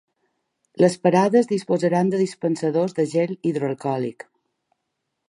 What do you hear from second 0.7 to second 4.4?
Les parades disposaran de dispensadors de gel hidroalcohòlic.